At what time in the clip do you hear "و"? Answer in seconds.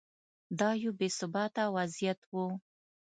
2.31-2.33